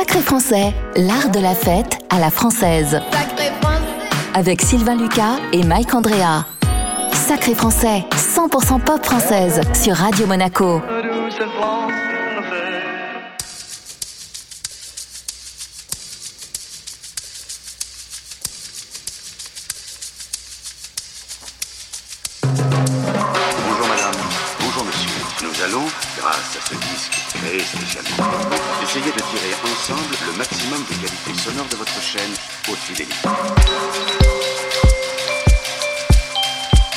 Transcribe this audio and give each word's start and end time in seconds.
Sacré 0.00 0.20
français, 0.20 0.74
l'art 0.96 1.28
de 1.28 1.40
la 1.40 1.54
fête 1.54 1.98
à 2.08 2.18
la 2.18 2.30
française. 2.30 2.98
Avec 4.32 4.62
Sylvain 4.62 4.96
Lucas 4.96 5.36
et 5.52 5.62
Mike 5.62 5.92
Andrea. 5.92 6.46
Sacré 7.12 7.54
français, 7.54 8.06
100% 8.12 8.80
pop 8.80 9.04
française 9.04 9.60
sur 9.74 9.94
Radio 9.94 10.26
Monaco. 10.26 10.80
Essayer 28.90 29.12
de 29.12 29.20
tirer 29.20 29.54
ensemble 29.72 30.16
le 30.26 30.36
maximum 30.36 30.82
de 30.82 30.94
qualité 30.94 31.32
sonore 31.40 31.66
de 31.66 31.76
votre 31.76 32.02
chaîne 32.02 32.32
haute 32.68 32.76
fidélité. 32.78 33.28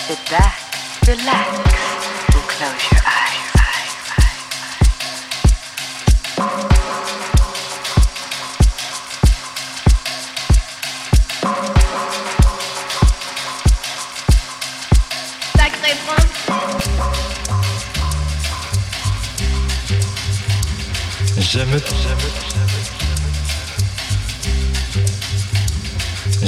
Sit 0.08 1.24
back. 1.26 1.64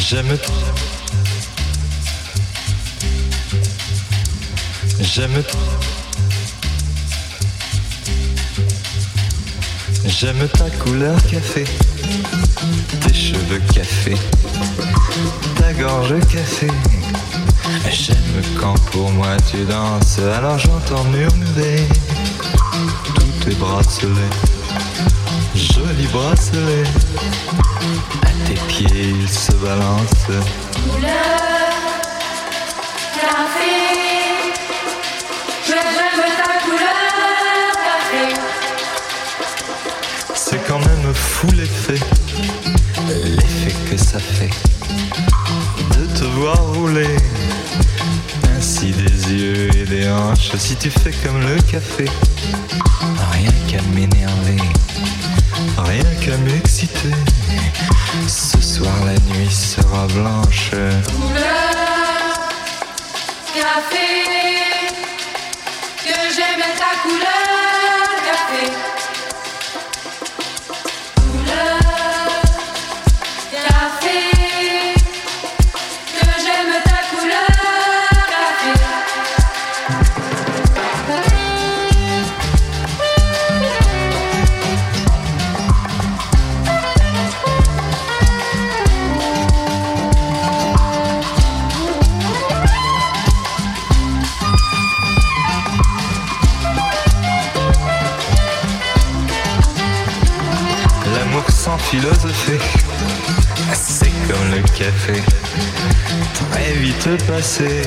J'aime, 0.08 0.38
j'aime, 5.02 5.44
j'aime 10.06 10.48
ta 10.50 10.70
couleur 10.70 11.16
café, 11.26 11.66
tes 13.02 13.14
cheveux 13.14 13.62
café, 13.74 14.16
ta 15.58 15.74
gorge 15.74 16.20
café. 16.32 16.68
J'aime 17.92 18.44
quand 18.60 18.80
pour 18.92 19.10
moi 19.12 19.38
tu 19.50 19.64
danses, 19.66 20.20
alors 20.20 20.60
j'entends 20.60 21.04
murmurer 21.06 21.88
tous 23.16 23.46
tes 23.46 23.56
bracelets. 23.56 24.36
Joli 25.56 26.06
bracelet, 26.08 26.84
à 28.24 28.48
tes 28.48 28.60
pieds 28.68 29.14
il 29.20 29.30
se 29.30 29.52
balance. 29.54 30.28
Café. 33.22 33.76
Je 35.66 35.72
j'aime 35.72 36.36
ta 36.38 36.54
couleur 36.64 37.72
café. 37.88 38.24
C'est 40.34 40.62
quand 40.68 40.80
même 40.80 41.14
fou 41.14 41.48
l'effet, 41.54 42.00
l'effet 43.08 43.76
que 43.90 43.98
ça 43.98 44.20
fait 44.20 44.52
de 45.98 46.06
te 46.20 46.24
voir 46.24 46.58
rouler. 46.74 47.16
Ainsi 48.58 48.92
des 48.92 49.34
yeux 49.34 49.70
et 49.76 49.86
des 49.86 50.10
hanches, 50.10 50.56
si 50.58 50.76
tu 50.76 50.90
fais 50.90 51.12
comme 51.24 51.42
le 51.42 51.62
café, 51.62 52.06
rien 53.32 53.52
qu'à 53.68 53.82
m'énerver, 53.94 54.62
rien 55.78 56.04
qu'à 56.22 56.38
m'exciter. 56.38 57.12
Ce 58.28 58.60
soir 58.62 58.94
la 59.06 59.14
nuit 59.34 59.52
sera 59.52 60.08
blanche. 60.08 60.72
Café. 63.54 64.08
Que 66.04 66.14
j'aime 66.36 66.66
ta 66.78 66.92
couleur 67.04 67.45
passé. 107.28 107.82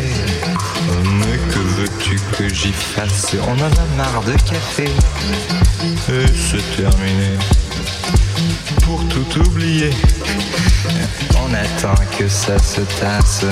Mais 1.02 1.38
que 1.52 1.58
veux-tu 1.58 2.20
que 2.36 2.52
j'y 2.52 2.72
fasse? 2.72 3.34
On 3.46 3.52
en 3.52 3.66
a 3.66 3.96
marre 3.96 4.22
de 4.22 4.32
café, 4.32 4.84
et 6.08 6.26
c'est 6.34 6.76
terminé. 6.76 7.36
Pour 8.82 9.04
tout 9.08 9.40
oublier, 9.40 9.90
on 11.34 11.52
attend 11.52 12.00
que 12.16 12.28
ça 12.28 12.58
se 12.58 12.82
tasse. 13.00 13.44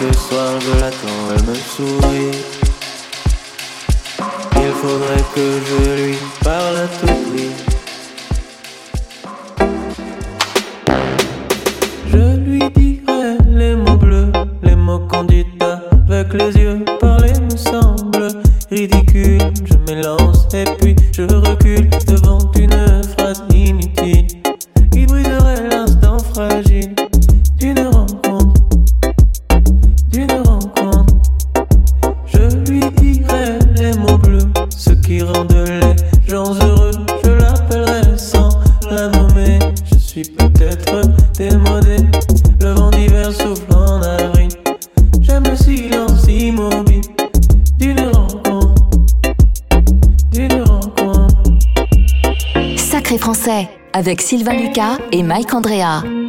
Chaque 0.00 0.14
soir 0.14 0.58
je 0.60 0.80
l'attends, 0.80 1.28
elle 1.36 1.42
me 1.44 1.54
sourit. 1.54 2.30
Il 4.56 4.72
faudrait 4.80 5.24
que 5.34 5.60
je 5.66 6.02
lui 6.02 6.18
parle 6.42 6.76
à 6.78 6.86
tout 6.86 7.09
et 55.12 55.22
Mike 55.22 55.54
Andrea. 55.54 56.19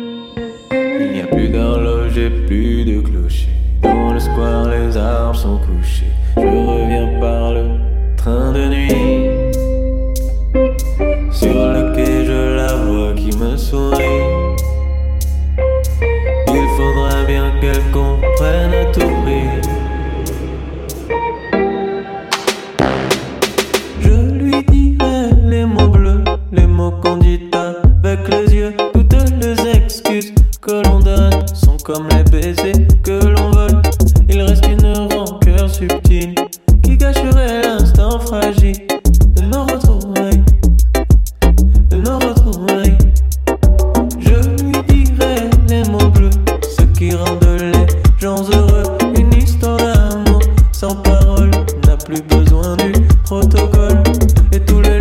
Protocole. 54.51 54.57
Et 54.57 54.59
tous 54.65 55.00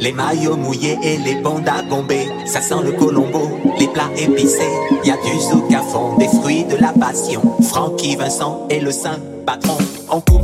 Les 0.00 0.12
maillots 0.12 0.56
mouillés 0.56 0.98
et 1.02 1.16
les 1.16 1.36
bandes 1.36 1.66
à 1.66 1.82
gomber. 1.82 2.26
Ça 2.44 2.60
sent 2.60 2.82
le 2.84 2.92
colombo, 2.92 3.48
les 3.78 3.88
plats 3.88 4.10
épicés. 4.18 4.68
Y 5.02 5.10
a 5.10 5.16
du 5.16 5.40
zouk 5.40 5.72
à 5.72 5.80
fond, 5.80 6.18
des 6.18 6.28
fruits 6.28 6.64
de 6.64 6.76
la 6.76 6.92
passion. 6.92 7.40
Francky 7.62 8.16
Vincent 8.16 8.66
et 8.68 8.80
le 8.80 8.90
saint 8.90 9.18
patron. 9.46 9.78
On 10.10 10.20
coupe 10.20 10.43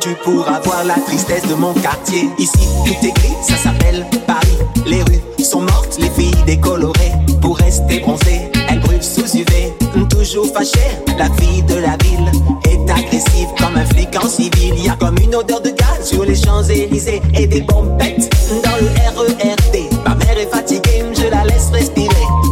Tu 0.00 0.14
pourras 0.22 0.60
voir 0.60 0.84
la 0.84 0.94
tristesse 0.94 1.46
de 1.48 1.54
mon 1.54 1.72
quartier. 1.72 2.28
Ici 2.38 2.68
tout 2.84 3.06
est 3.06 3.12
gris, 3.12 3.34
ça 3.42 3.56
s'appelle 3.56 4.04
Paris. 4.26 4.58
Les 4.86 5.02
rues 5.02 5.22
sont 5.42 5.62
mortes, 5.62 5.96
les 5.98 6.10
filles 6.10 6.36
décolorées. 6.44 7.12
Pour 7.40 7.56
rester 7.56 8.00
bronzées, 8.00 8.50
elles 8.68 8.80
brûlent 8.80 9.02
sous 9.02 9.24
UV. 9.34 9.72
Toujours 10.10 10.52
fâchée, 10.52 10.90
la 11.16 11.24
fille 11.40 11.62
de 11.62 11.76
la 11.76 11.96
ville 12.04 12.30
Est 12.70 12.90
agressive 12.90 13.48
comme 13.58 13.76
un 13.76 13.86
flic 13.86 14.14
en 14.22 14.28
civil. 14.28 14.74
Y 14.76 14.90
a 14.90 14.96
comme 14.96 15.16
une 15.22 15.34
odeur 15.34 15.62
de 15.62 15.70
gaz 15.70 16.04
sur 16.04 16.24
les 16.24 16.34
Champs-Élysées 16.34 17.22
Et 17.34 17.46
des 17.46 17.62
bombes 17.62 17.96
pètent 17.98 18.30
dans 18.62 18.76
le 18.76 18.88
RERD 19.16 19.88
Ma 20.06 20.14
mère 20.16 20.38
est 20.38 20.50
fatiguée, 20.50 21.02
je 21.14 21.30
la 21.30 21.44
laisse 21.44 21.70
respirer. 21.72 22.08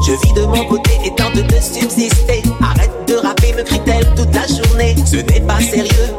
Je 0.07 0.13
vis 0.13 0.33
de 0.33 0.47
mon 0.47 0.65
côté 0.65 0.93
et 1.05 1.15
tente 1.15 1.35
de 1.35 1.61
subsister. 1.61 2.43
Arrête 2.63 2.91
de 3.07 3.15
rapper, 3.17 3.53
me 3.53 3.63
crie-t-elle 3.63 4.07
toute 4.15 4.35
la 4.35 4.47
journée. 4.47 4.95
Ce 5.05 5.17
n'est 5.17 5.41
pas 5.41 5.61
sérieux, 5.61 6.15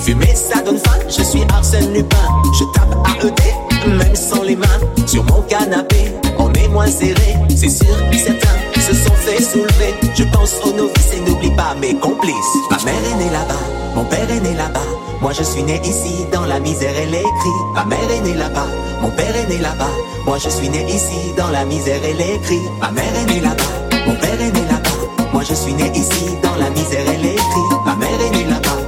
Fumer 0.00 0.34
ça 0.34 0.60
donne 0.62 0.78
faim, 0.78 0.98
je 1.06 1.22
suis 1.22 1.42
Arsène 1.54 1.92
Lupin. 1.92 2.16
Je 2.58 2.64
tape 2.74 2.92
AED, 3.22 3.96
même 3.96 4.16
sans 4.16 4.42
les 4.42 4.56
mains. 4.56 4.66
Sur 5.06 5.22
mon 5.24 5.42
canapé, 5.42 6.12
on 6.38 6.52
est 6.54 6.66
moins 6.66 6.88
serré. 6.88 7.36
C'est 7.54 7.68
sûr, 7.68 7.94
certains 8.12 8.80
se 8.80 8.94
sont 8.94 9.14
fait 9.14 9.40
soulever. 9.40 9.94
Je 10.16 10.24
pense 10.24 10.54
aux 10.64 10.72
novices 10.72 11.12
et 11.14 11.20
n'oublie 11.20 11.54
pas 11.54 11.76
mes 11.80 11.94
complices. 11.94 12.34
Ma 12.70 12.78
mère 12.84 12.94
est 13.12 13.24
née 13.24 13.30
là-bas, 13.30 13.62
mon 13.94 14.04
père 14.04 14.28
est 14.28 14.40
né 14.40 14.54
là-bas. 14.54 14.80
Moi 15.20 15.32
je 15.32 15.44
suis 15.44 15.62
né 15.62 15.80
ici 15.84 16.26
dans 16.32 16.44
la 16.44 16.58
misère 16.58 16.96
et 16.96 17.06
les 17.06 17.22
cris. 17.22 17.58
Ma 17.74 17.84
mère 17.84 18.10
est 18.10 18.20
née 18.22 18.34
là-bas, 18.34 18.66
mon 19.02 19.10
père 19.10 19.36
est 19.36 19.48
né 19.48 19.58
là-bas. 19.58 19.92
Moi 20.26 20.38
je 20.42 20.48
suis 20.48 20.68
né 20.68 20.84
ici 20.88 21.32
dans 21.36 21.50
la 21.50 21.64
misère 21.64 22.02
et 22.04 22.14
les 22.14 22.40
cris. 22.40 22.62
Ma 22.80 22.90
mère 22.90 23.04
est 23.22 23.32
née 23.32 23.40
là-bas, 23.40 24.04
mon 24.04 24.16
père 24.16 24.40
est 24.40 24.50
né 24.50 24.62
là-bas. 24.68 25.28
Moi 25.32 25.42
je 25.48 25.54
suis 25.54 25.74
né 25.74 25.92
ici 25.94 26.24
dans 26.42 26.56
la 26.56 26.70
misère 26.70 27.06
et 27.08 27.22
les 27.22 27.36
cris. 27.36 27.68
Ma 27.86 27.94
mère 27.94 28.20
est 28.20 28.30
née 28.30 28.44
là-bas, 28.44 28.78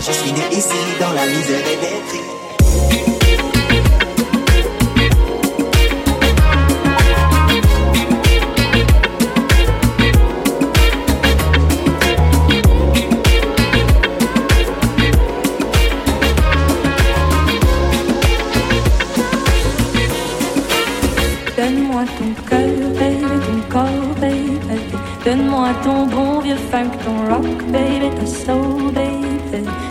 je 0.00 0.12
suis 0.12 0.32
né 0.32 0.48
ici 0.50 0.68
dans 0.98 1.12
la 1.12 1.26
misère 1.26 1.66
et 1.66 1.76
les 1.76 2.39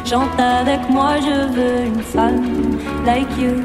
Chante 0.10 0.40
avec 0.40 0.90
moi, 0.90 1.18
je 1.22 1.54
veux 1.54 1.86
une 1.86 2.02
femme 2.02 2.80
like 3.06 3.30
you. 3.38 3.62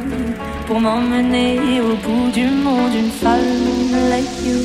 Pour 0.67 0.79
m'emmener 0.79 1.81
au 1.81 1.97
bout 2.07 2.31
du 2.35 2.45
monde, 2.49 2.93
une 2.95 3.11
femme 3.11 3.41
like 4.11 4.29
you. 4.45 4.59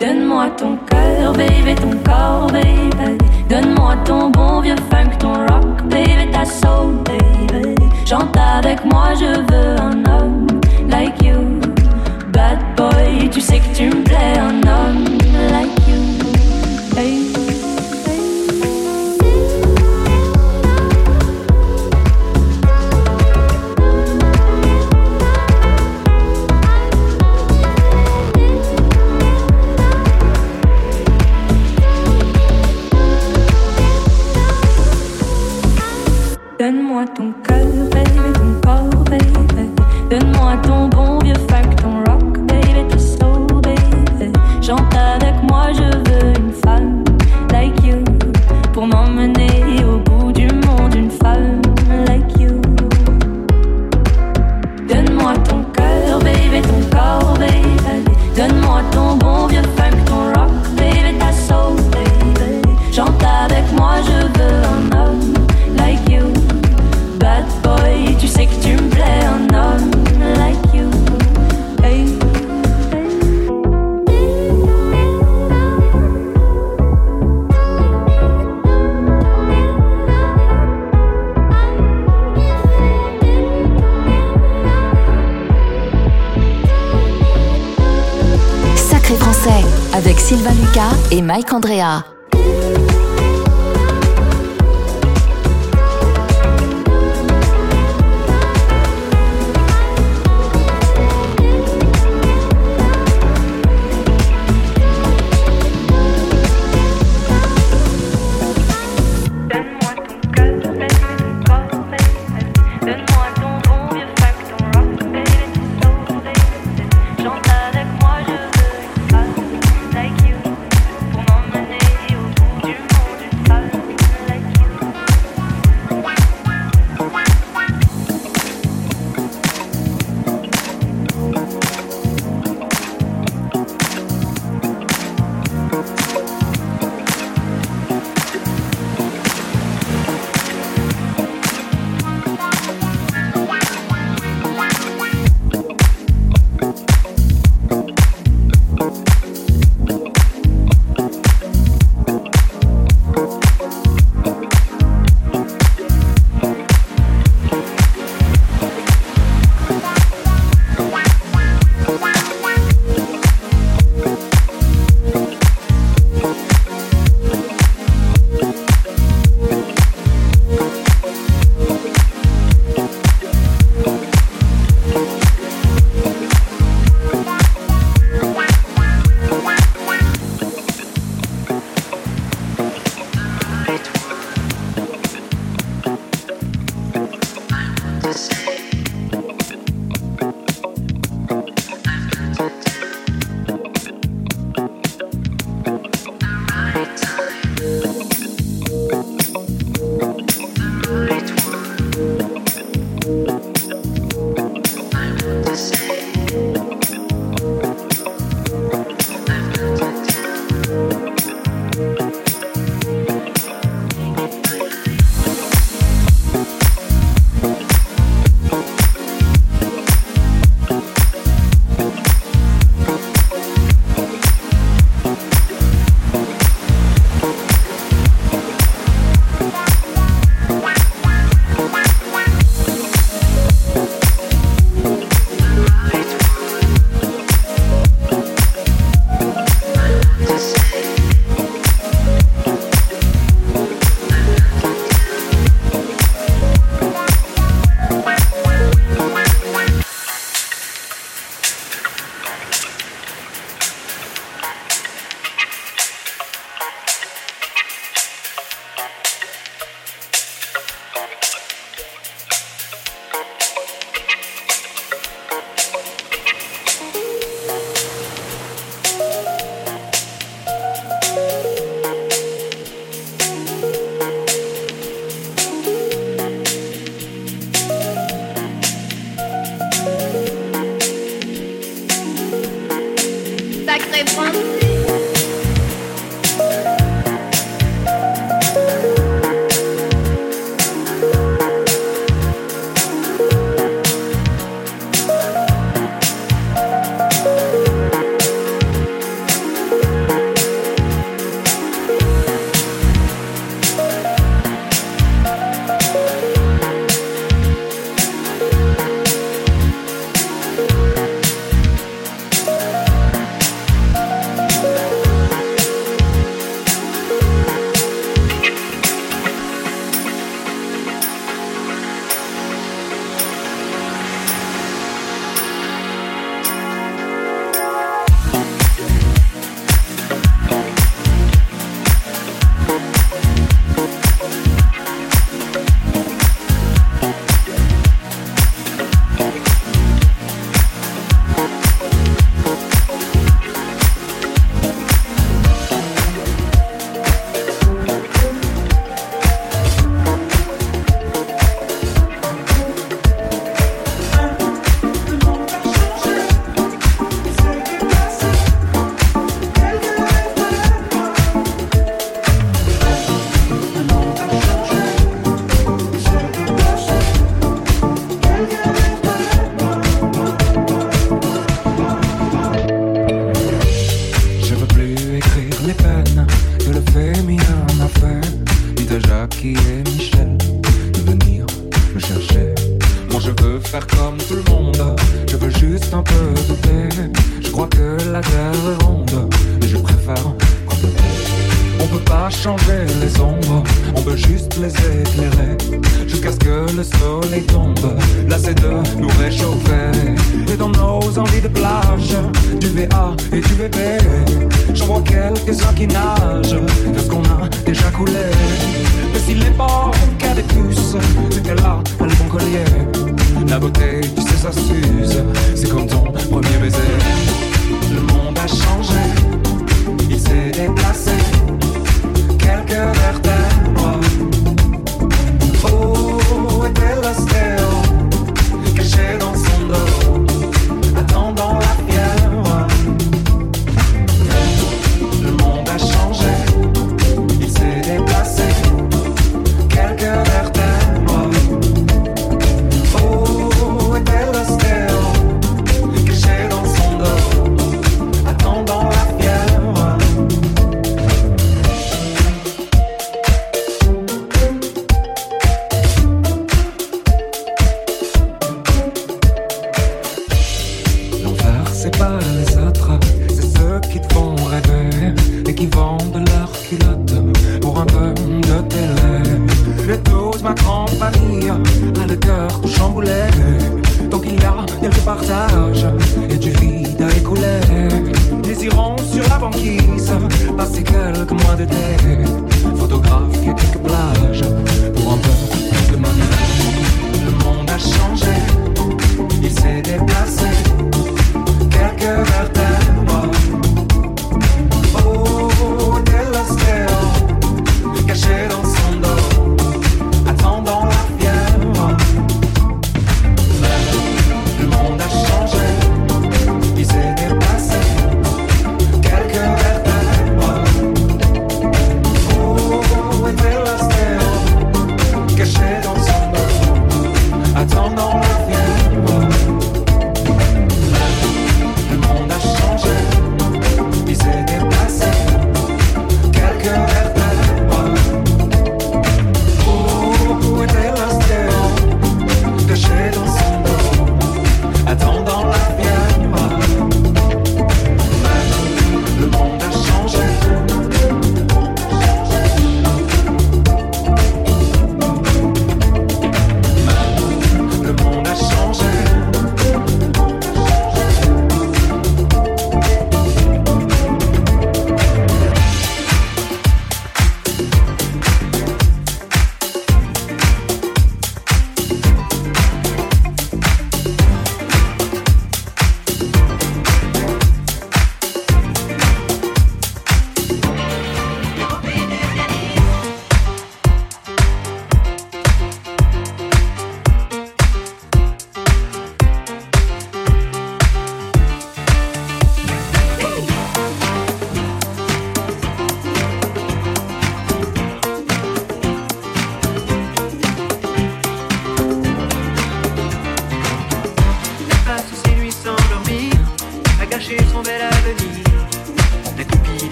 Donne-moi 0.00 0.48
ton 0.56 0.78
cœur, 0.88 1.34
baby, 1.34 1.74
ton 1.74 1.90
corps, 2.10 2.46
baby. 2.50 3.18
Donne-moi 3.50 3.96
ton 4.06 4.30
bon 4.30 4.60
vieux 4.60 4.76
funk, 4.90 5.10
ton 5.18 5.34
rock, 5.34 5.82
baby, 5.90 6.30
ta 6.32 6.46
soul, 6.46 6.94
baby. 7.04 7.74
Chante 8.06 8.34
avec 8.56 8.82
moi, 8.86 9.08
je 9.12 9.26
veux 9.26 9.78
un 9.78 10.04
homme 10.10 10.46
like 10.88 11.22
you. 11.22 11.60
Bad 12.32 12.60
boy, 12.78 13.28
tu 13.30 13.42
sais 13.42 13.58
que 13.58 13.76
tu 13.76 13.86
me 13.88 14.04
plais, 14.04 14.38
un 14.38 14.66
homme 14.66 15.04
like 15.52 15.86
you. 15.86 17.33
Mike 91.24 91.54
Andrea. 91.54 92.13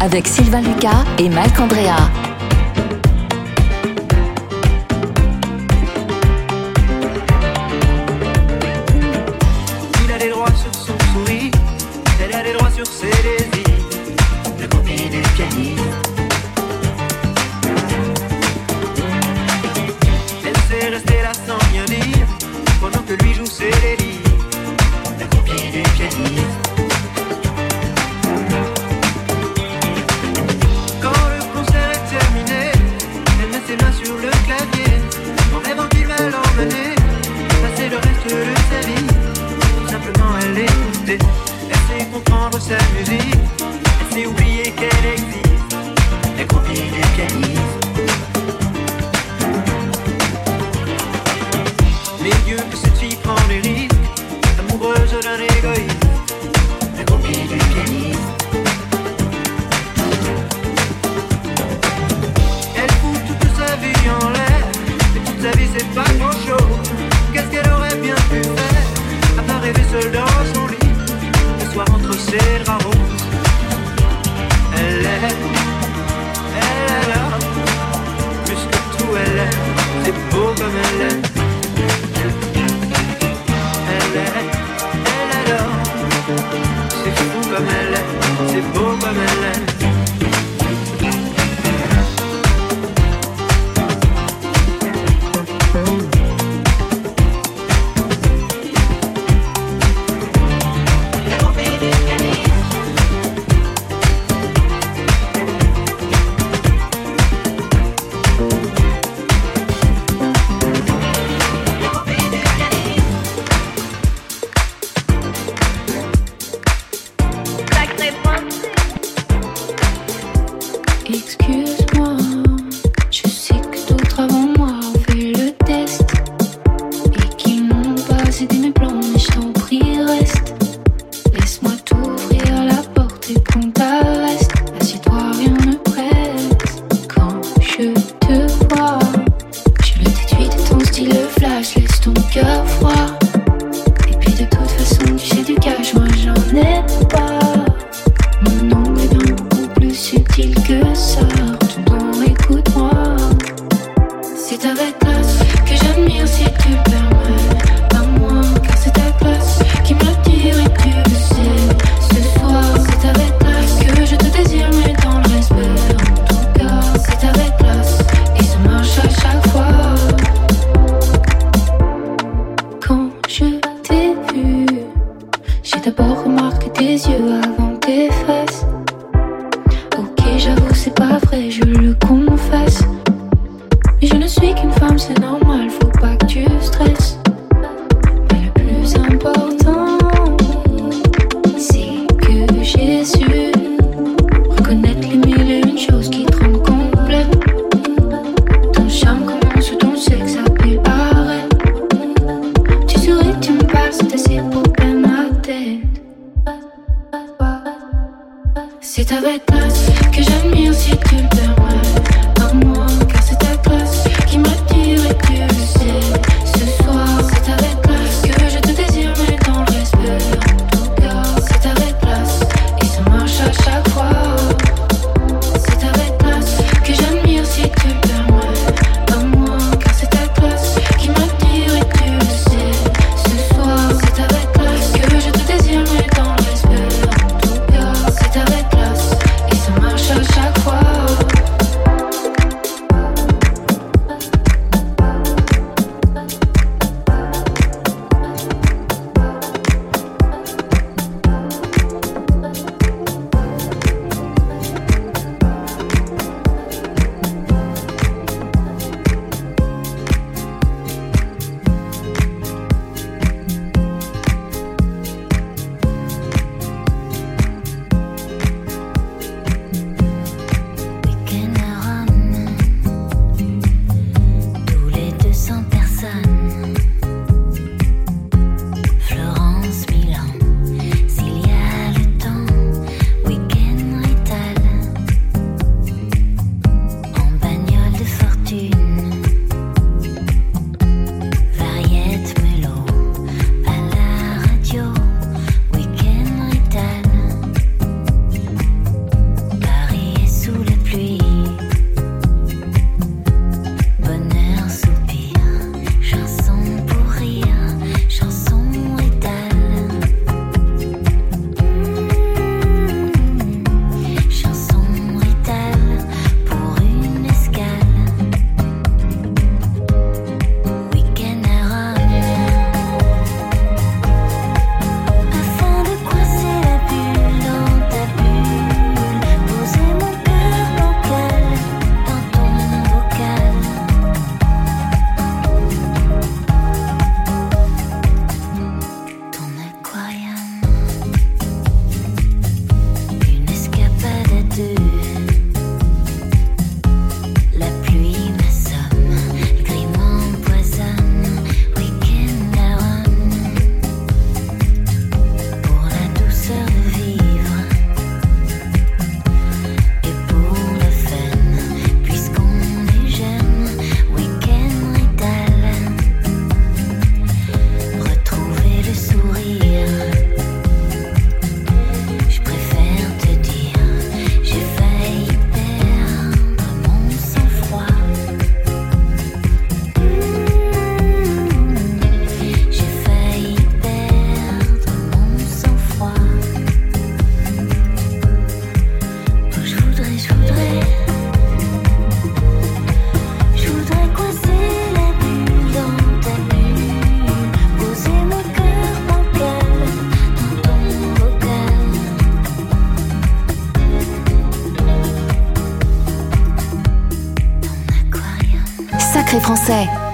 Avec 0.00 0.26
Sylvain 0.26 0.62
Lucas 0.62 1.04
et 1.18 1.28
Mike 1.28 1.60
Andrea. 1.60 2.31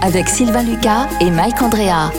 Avec 0.09 0.31
Sylvain 0.31 0.62
Lucas 0.62 1.07
et 1.21 1.31
Mike 1.31 1.61
Andrea. 1.61 2.11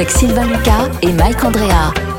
Avec 0.00 0.10
Sylvain 0.12 0.46
Lucas 0.46 0.88
et 1.02 1.12
Mike 1.12 1.44
Andrea. 1.44 2.09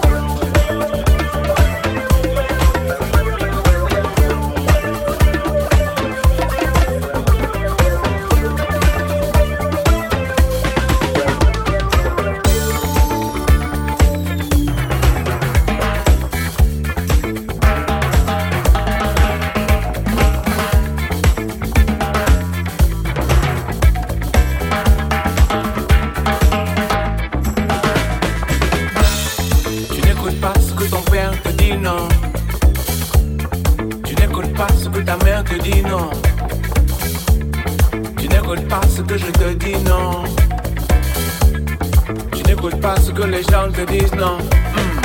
n'écoutes 42.61 42.81
pas 42.81 42.95
ce 42.97 43.11
que 43.11 43.23
les 43.23 43.41
gens 43.43 43.71
te 43.73 43.81
disent, 43.91 44.13
non. 44.13 44.37
Hmm. 44.37 45.01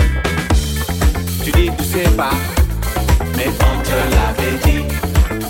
Tu 1.43 1.51
dis 1.53 1.71
tu 1.79 1.85
sais 1.85 2.11
pas, 2.17 2.33
mais 3.37 3.49
on 3.49 3.83
te 3.83 3.97
l'avait 4.15 4.59
dit. 4.65 4.85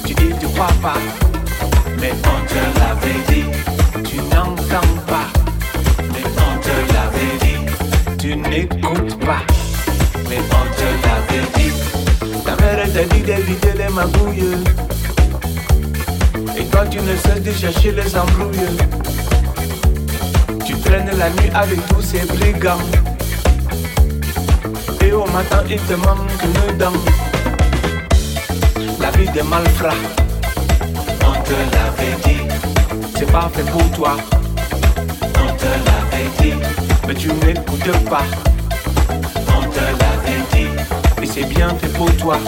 Tu 0.07 0.14
dis 0.14 0.32
tu 0.38 0.46
crois 0.48 0.72
pas, 0.80 0.98
mais 2.00 2.12
on 2.22 2.38
te 2.46 2.61
l'avait 2.78 3.22
dit. 3.28 3.46
Tu 4.09 4.18
n'entends 4.18 4.94
pas, 5.07 5.28
mais 6.12 6.24
on 6.46 6.52
te 6.61 6.76
l'avait 6.92 7.36
dit. 7.40 8.16
Tu 8.18 8.36
n'écoutes 8.36 9.18
pas, 9.24 9.42
mais 10.28 10.38
on 10.38 10.64
te 10.76 10.88
l'avait 11.02 11.48
dit. 11.57 11.72
Ta 12.44 12.54
mère 12.62 12.92
t'a 12.92 13.04
dit 13.14 13.22
d'éviter 13.22 13.72
les 13.76 13.92
magouilles. 13.92 14.62
Et 16.57 16.64
toi 16.66 16.86
tu 16.88 16.98
ne 16.98 17.16
cesses 17.16 17.42
de 17.42 17.52
chercher 17.52 17.90
les 17.90 18.16
embrouilles. 18.16 19.26
La 20.97 21.28
nuit 21.28 21.51
avec 21.55 21.86
tous 21.88 22.01
ces 22.01 22.24
brigands. 22.24 22.78
Et 25.05 25.12
au 25.12 25.26
matin 25.26 25.62
il 25.68 25.78
te 25.80 25.92
manque 25.92 26.42
une 26.42 26.78
dent. 26.78 26.92
La 28.99 29.11
vie 29.11 29.28
des 29.28 29.42
malfrats. 29.42 29.90
On 31.20 31.32
te 31.42 31.53
l'avait 31.53 32.16
dit. 32.24 32.42
C'est 33.14 33.30
pas 33.30 33.51
fait 33.53 33.70
pour 33.70 33.90
toi. 33.90 34.16
On 35.20 35.55
te 35.55 35.66
l'avait 35.86 36.30
dit. 36.40 36.55
Mais 37.07 37.14
tu 37.14 37.28
n'écoutes 37.28 38.09
pas. 38.09 38.24
On 39.55 39.62
te 39.68 39.80
l'avait 39.80 40.42
dit. 40.55 41.22
Et 41.22 41.26
c'est 41.26 41.44
bien 41.44 41.68
fait 41.78 41.92
pour 41.92 42.11
toi 42.16 42.38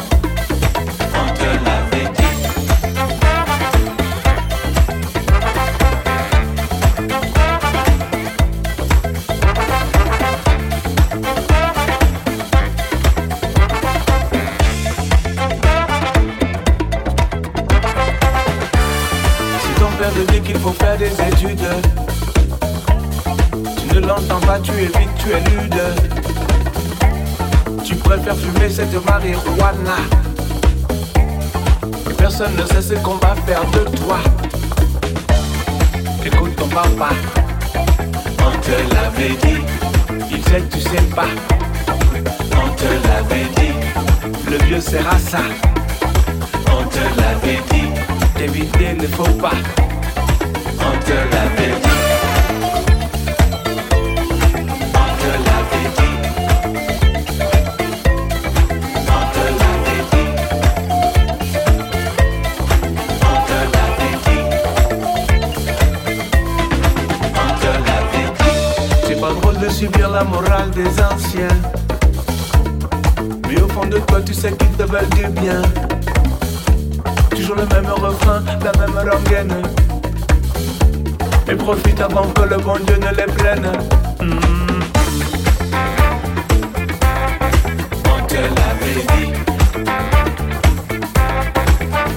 Tu 23.76 23.94
ne 23.94 24.00
l'entends 24.00 24.40
pas, 24.40 24.58
tu 24.58 24.70
évites, 24.72 25.14
tu 25.16 25.30
es 25.30 25.40
lude. 25.48 25.80
Tu 27.82 27.94
préfères 27.94 28.36
fumer 28.36 28.68
cette 28.68 28.92
marijuana. 29.06 29.96
Et 32.10 32.14
personne 32.18 32.54
ne 32.54 32.64
sait 32.66 32.82
ce 32.82 32.94
qu'on 33.00 33.14
va 33.14 33.34
faire 33.46 33.64
de 33.70 33.96
toi. 33.96 34.18
Écoute 36.26 36.54
ton 36.56 36.68
papa, 36.68 37.10
on 38.40 38.58
te 38.60 38.94
l'avait 38.94 39.36
dit. 39.42 39.62
Il 40.30 40.44
sait 40.44 40.62
tu 40.70 40.80
sais 40.80 41.02
pas. 41.16 41.28
On 42.52 42.68
te 42.74 42.84
l'avait 43.08 43.48
dit. 43.56 44.50
Le 44.50 44.58
vieux 44.66 44.82
sera 44.82 45.18
ça. 45.18 45.40
On 46.70 46.84
te 46.84 47.00
l'avait 47.18 47.62
dit. 47.70 47.88
D'éviter 48.36 48.92
ne 48.92 49.06
faut 49.06 49.32
pas 49.40 49.87
Toujours 77.30 77.56
le 77.56 77.66
même 77.66 77.90
refrain, 77.90 78.42
la 78.62 78.72
même 78.72 79.10
rengaine. 79.10 79.87
Et 81.50 81.54
profite 81.56 81.98
avant 82.00 82.28
que 82.28 82.42
le 82.42 82.58
bon 82.58 82.76
Dieu 82.86 82.96
ne 82.98 83.10
les 83.16 83.32
prenne. 83.32 83.72
Mm. 84.20 84.38
On 88.04 88.26
te 88.26 88.34
l'avait 88.34 89.00
dit. 89.08 89.32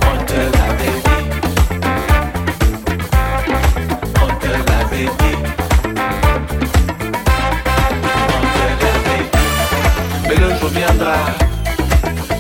On 0.10 0.18
te 0.26 0.40
l'avait 0.54 0.98
dit. 1.06 1.24
On 4.22 4.28
te 4.42 4.52
l'avait 4.68 5.10
dit. 5.22 5.38
On 8.28 8.44
te 8.54 8.64
l'avait 8.82 9.26
dit. 9.32 9.48
Mais 10.28 10.36
le 10.36 10.50
jour 10.60 10.70
viendra. 10.70 11.16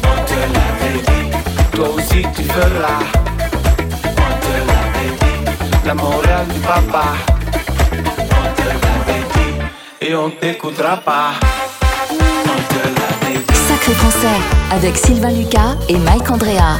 On 0.04 0.18
te 0.26 0.40
l'avait 0.56 1.00
dit. 1.08 1.26
Toi 1.74 1.88
aussi 1.96 2.22
tu 2.36 2.44
feras 2.44 2.91
papa. 6.72 7.04
On 7.92 8.56
te 8.56 8.62
l'avait 8.62 9.26
dit 9.34 10.08
et 10.08 10.16
on 10.16 10.30
t'écoutera 10.30 10.96
pas. 10.98 11.32
On 12.10 12.60
te 12.74 12.82
l'avait 12.98 13.40
dit. 13.40 13.56
Sacré 13.68 13.94
français 13.94 14.40
avec 14.72 14.96
Sylvain 14.96 15.32
Lucas 15.32 15.76
et 15.90 15.98
Mike 15.98 16.32
Andrea. 16.32 16.80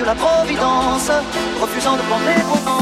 ou 0.00 0.04
la 0.04 0.14
providence, 0.14 1.10
refusant 1.60 1.96
de 1.96 2.02
prendre 2.02 2.81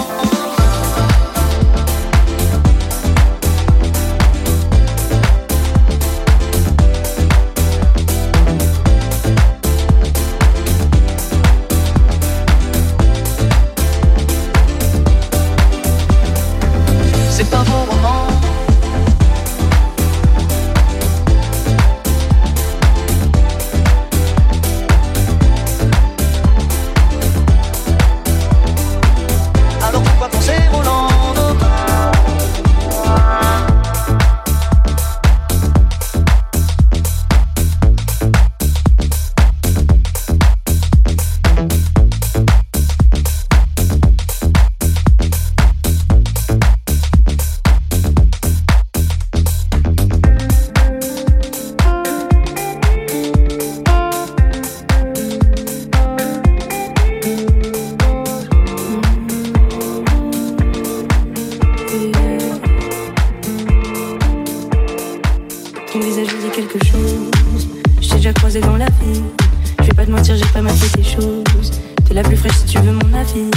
fille. 73.32 73.50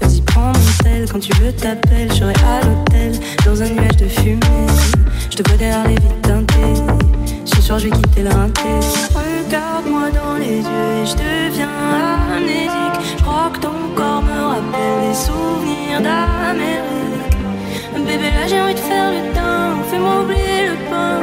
Vas-y, 0.00 0.20
prends 0.22 0.52
mon 0.52 1.06
quand 1.10 1.18
tu 1.18 1.32
veux 1.40 1.52
t'appelles, 1.52 2.08
je 2.10 2.18
serai 2.18 2.34
à 2.46 2.64
l'hôtel, 2.64 3.12
dans 3.44 3.62
un 3.62 3.68
nuage 3.68 3.96
de 3.96 4.06
fumée. 4.06 4.66
Je 5.30 5.36
te 5.36 5.48
vois 5.48 5.58
derrière 5.58 5.86
les 5.86 5.94
vitres 5.94 6.22
teintées. 6.22 6.82
Ce 7.44 7.60
soir, 7.60 7.78
je 7.78 7.88
vais 7.88 7.96
quitter 7.96 8.22
la 8.22 8.30
Regarde-moi 8.30 10.10
dans 10.10 10.38
les 10.38 10.58
yeux 10.58 10.92
et 11.02 11.06
je 11.06 11.14
deviens 11.14 11.68
amnésique. 12.36 13.16
Je 13.18 13.22
crois 13.22 13.50
que 13.52 13.58
ton 13.58 13.70
corps 13.94 14.22
me 14.22 14.46
rappelle 14.46 15.08
les 15.08 15.14
souvenirs 15.14 16.00
d'Amérique. 16.00 17.36
Bébé, 17.94 18.30
là 18.30 18.46
j'ai 18.48 18.60
envie 18.60 18.74
de 18.74 18.78
faire 18.78 19.10
le 19.10 19.34
temps, 19.34 19.82
fais-moi 19.90 20.22
oublier 20.22 20.68
le 20.68 20.90
pain. 20.90 21.20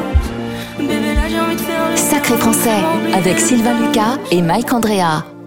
Bébé, 0.77 1.15
là 1.15 1.21
j'ai 1.29 1.39
envie 1.39 1.55
de 1.55 1.61
faire 1.61 1.89
le 1.89 1.95
temps 1.95 2.01
Sacré 2.01 2.37
français, 2.37 2.81
avec 3.13 3.39
Sylvain 3.39 3.79
Lucas 3.79 4.17
et 4.31 4.41
Mike 4.41 4.71
Andrea. 4.73 5.38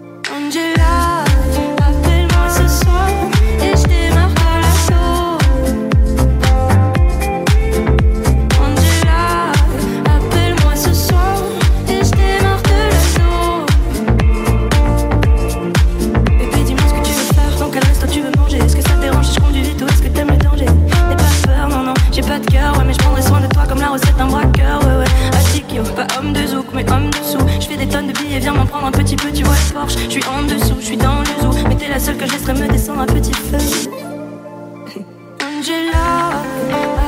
des 27.85 27.91
tonnes 27.91 28.07
de 28.07 28.13
billets, 28.13 28.39
viens 28.39 28.53
m'en 28.53 28.65
prendre 28.65 28.87
un 28.87 28.91
petit 28.91 29.15
peu, 29.15 29.31
tu 29.31 29.43
vois 29.43 29.55
le 29.55 29.73
Porsche. 29.73 29.97
Je 30.05 30.09
suis 30.09 30.23
en 30.25 30.43
dessous, 30.43 30.75
je 30.79 30.85
suis 30.85 30.97
dans 30.97 31.19
le 31.19 31.25
zoo, 31.41 31.67
mais 31.67 31.75
t'es 31.75 31.89
la 31.89 31.99
seule 31.99 32.17
que 32.17 32.25
je 32.25 32.33
laisserai 32.33 32.53
me 32.53 32.67
descendre 32.67 33.01
un 33.01 33.05
petit 33.05 33.33
feu. 33.33 33.57
Angela, 35.43 36.43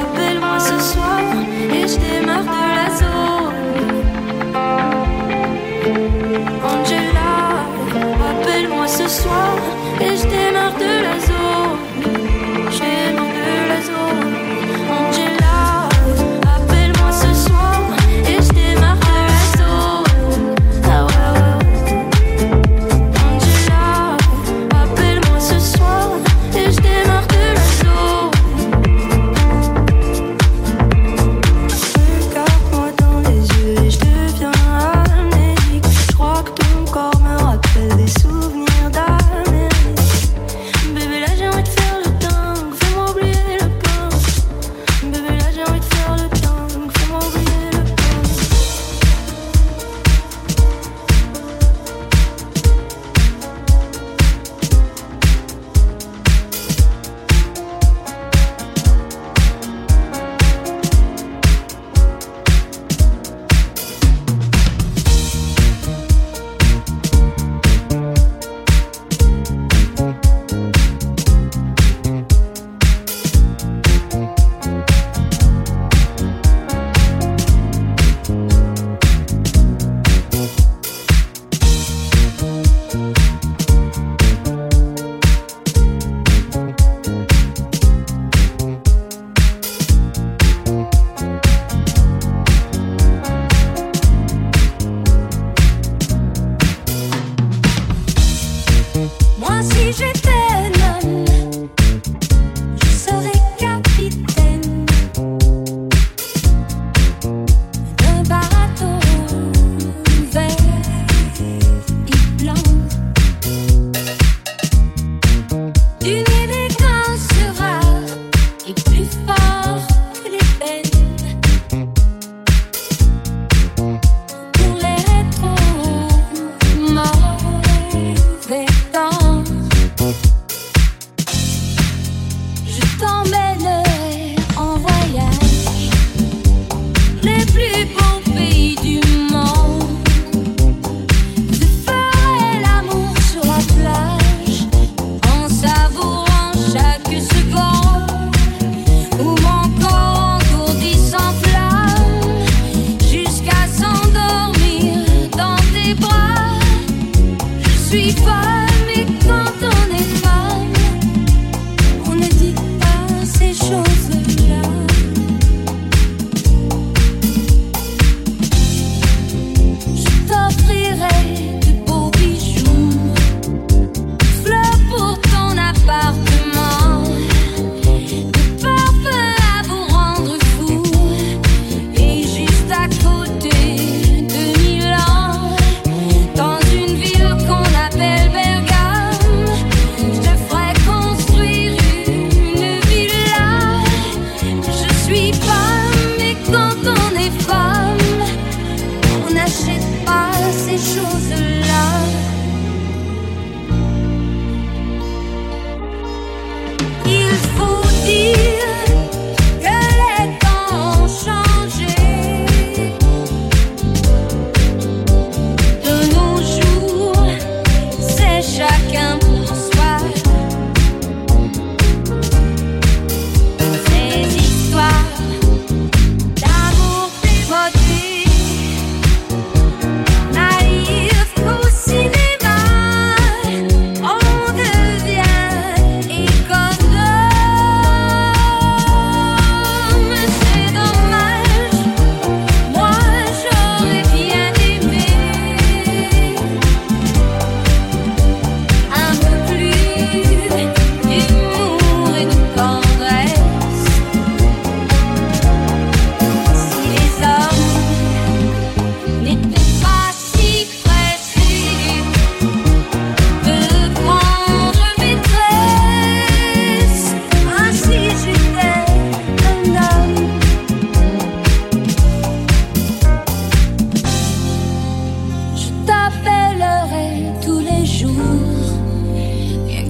appelle-moi 0.02 0.60
ce 0.60 0.80
soir 0.80 1.20
et 1.72 1.88
je 1.88 1.98
démarre 1.98 2.44
de 2.44 2.50
la 2.80 2.90
zone. 3.00 3.56
Angela, 6.64 7.36
appelle-moi 8.32 8.88
ce 8.88 9.08
soir 9.08 9.58
et 10.02 10.18
je 10.18 10.24
démarre 10.28 10.74
de 10.74 11.04
la 11.04 11.20
zone. 11.20 11.25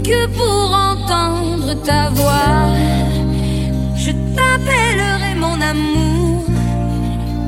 que 0.07 0.27
pour 0.27 0.71
entendre 0.71 1.73
ta 1.83 2.09
voix. 2.09 2.69
Je 3.95 4.11
t'appellerai 4.35 5.33
mon 5.35 5.59
amour, 5.61 6.43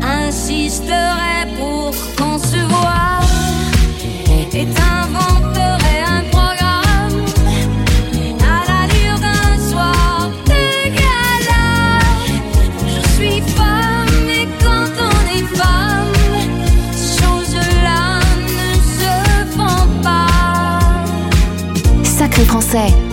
insisterai 0.01 1.37
pour 1.59 1.93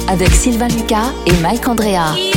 Avec 0.08 0.30
Sylvain 0.30 0.68
Lucas 0.68 1.12
et 1.26 1.32
Mike 1.40 1.66
Andrea. 1.68 2.33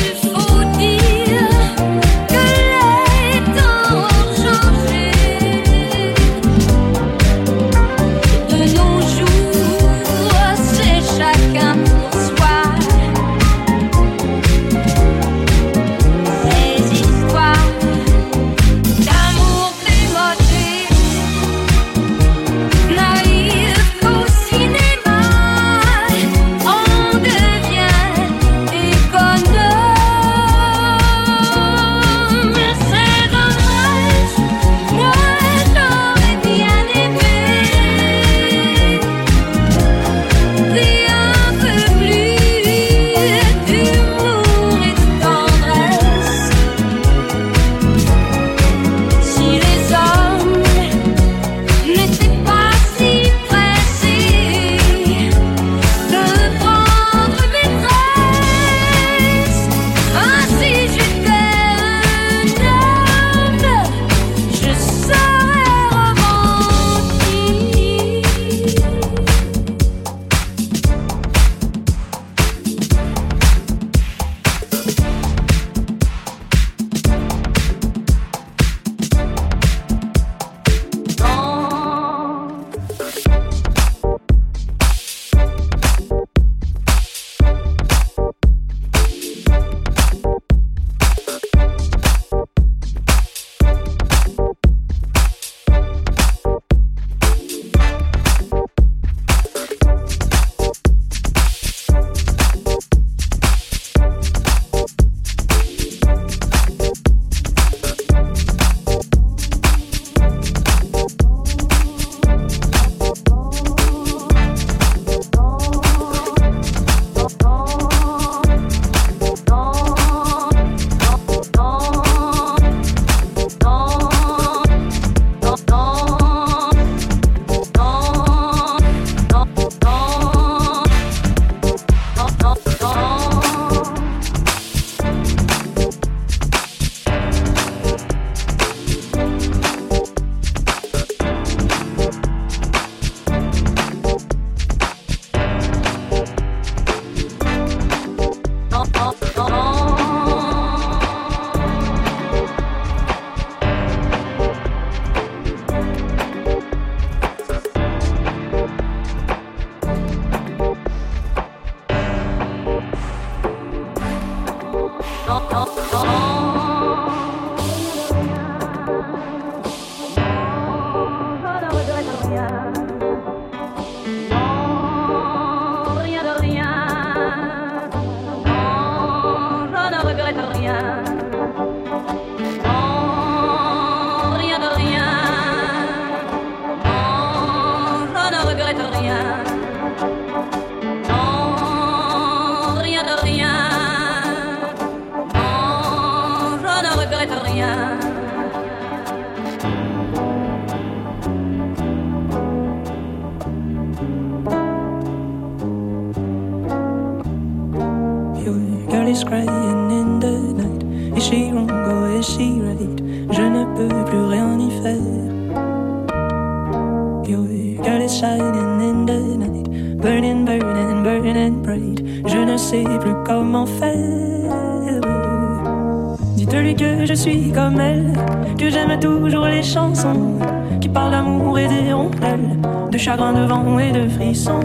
Comme 227.57 227.79
elle, 227.81 228.13
que 228.55 228.69
j'aime 228.69 228.99
toujours 228.99 229.45
les 229.45 229.63
chansons 229.63 230.37
qui 230.79 230.87
parlent 230.87 231.09
d'amour 231.09 231.57
et 231.57 231.67
des 231.67 231.91
rondelles, 231.91 232.55
de 232.91 232.97
chagrin, 232.99 233.33
de 233.33 233.47
vent 233.47 233.79
et 233.79 233.91
de 233.91 234.07
frissons. 234.07 234.59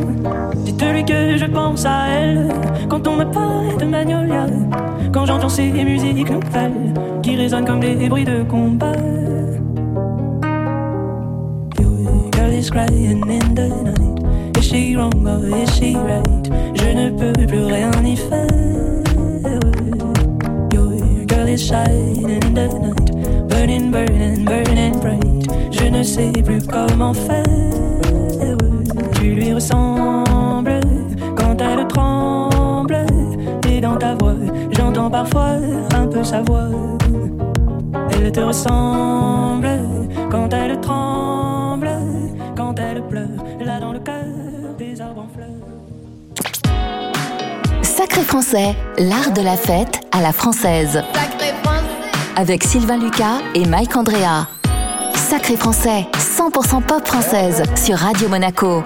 Dites-lui 0.57 1.03
que 1.03 1.39
je 1.39 1.47
pense 1.47 1.87
à 1.87 2.09
elle 2.09 2.49
quand 2.91 3.09
on 3.09 3.17
me 3.17 3.25
parle 3.25 3.79
de 3.79 3.87
Magnolia, 3.87 4.47
quand 5.11 5.25
j'entends 5.25 5.49
ces 5.49 5.71
musiques 5.71 6.31
nouvelles 6.31 6.93
qui 7.23 7.35
résonnent 7.35 7.65
comme 7.65 7.81
des 7.81 7.95
bruits 8.11 8.27
de 8.27 8.43
combat. 8.43 8.93
Girl 12.35 12.53
is 12.53 12.69
crying 12.71 13.23
in 13.23 13.55
the 13.55 13.69
night. 13.87 14.59
Is 14.59 14.65
she 14.69 14.97
wrong 14.97 15.27
or 15.27 15.43
is 15.47 15.71
she 15.79 15.97
right? 15.97 16.51
Je 16.75 16.89
ne 16.93 17.09
peux 17.09 17.47
plus 17.47 17.65
rien 17.65 17.91
y 18.05 18.17
faire. 18.17 19.02
Je 25.71 25.89
ne 25.89 26.03
sais 26.03 26.33
plus 26.43 26.61
comment 26.67 27.13
faire. 27.13 27.45
Tu 29.15 29.35
lui 29.35 29.53
ressembles 29.53 30.81
quand 31.37 31.57
elle 31.61 31.87
tremble. 31.89 33.05
Et 33.69 33.81
dans 33.81 33.97
ta 33.97 34.15
voix, 34.15 34.35
j'entends 34.71 35.11
parfois 35.11 35.57
un 35.95 36.07
peu 36.07 36.25
sa 36.25 36.41
voix. 36.43 36.69
Elle 38.13 38.33
te 38.33 38.41
ressemble 38.41 39.69
quand 40.31 40.53
elle 40.55 40.81
tremble, 40.81 41.91
quand 42.57 42.75
elle 42.79 43.03
pleure, 43.03 43.29
là 43.61 43.79
dans 43.79 43.93
le 43.93 43.99
cœur 43.99 44.25
des 44.79 45.01
arbres 45.01 45.27
en 45.27 45.29
fleurs. 45.35 45.49
Sacré 47.83 48.23
français, 48.23 48.75
l'art 48.99 49.33
de 49.33 49.43
la 49.43 49.57
fête 49.57 50.01
à 50.13 50.23
la 50.23 50.33
française. 50.33 51.03
Avec 52.37 52.65
Sylvain 52.65 52.99
Lucas 52.99 53.41
et 53.55 53.67
Mike 53.67 53.95
Andrea. 53.97 54.47
Sacré 55.15 55.57
français, 55.57 56.07
100% 56.15 56.83
pop 56.83 57.07
française 57.07 57.63
sur 57.77 57.97
Radio 57.97 58.29
Monaco. 58.29 58.83